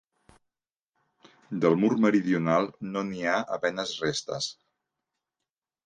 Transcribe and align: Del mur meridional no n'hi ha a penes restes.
Del 1.67 1.77
mur 1.85 1.91
meridional 2.07 2.73
no 2.97 3.07
n'hi 3.13 3.25
ha 3.35 3.39
a 3.59 3.63
penes 3.67 3.97
restes. 4.09 4.53